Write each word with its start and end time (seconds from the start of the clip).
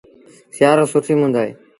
سيٚآرو 0.55 0.85
سُٺيٚ 0.91 1.19
مند 1.21 1.35
اهي 1.39 1.51